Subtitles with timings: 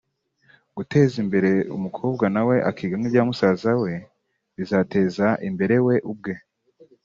[0.77, 3.93] Guteza imbere umukobwa nawe akiga nk’ibya musaza we
[4.55, 6.33] bizateza imbere we ubwe